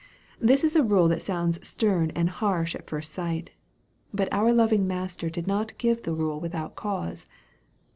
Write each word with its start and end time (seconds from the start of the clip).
This 0.39 0.63
is 0.63 0.75
a 0.75 0.81
rule 0.81 1.07
that 1.09 1.21
sounds 1.21 1.59
stern 1.61 2.09
and 2.15 2.27
harsh 2.27 2.73
at 2.73 2.89
first 2.89 3.13
sight. 3.13 3.51
But 4.11 4.33
our 4.33 4.51
loving 4.51 4.87
Master 4.87 5.29
did 5.29 5.45
not 5.45 5.77
give 5.77 6.01
the 6.01 6.15
rule 6.15 6.39
without 6.39 6.75
cause. 6.75 7.27